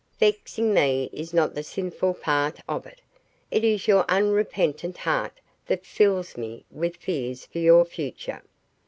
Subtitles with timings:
[0.19, 3.01] "Vexing me is not the sinful part of it.
[3.51, 8.41] It is your unrepentant heart that fills me with fears for your future.